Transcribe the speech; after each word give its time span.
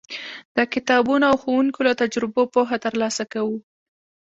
د 0.55 0.57
کتابونو 0.73 1.23
او 1.31 1.35
ښوونکو 1.41 1.79
له 1.87 1.93
تجربو 2.01 2.41
پوهه 2.53 2.77
ترلاسه 2.85 3.23
کوو. 3.33 3.57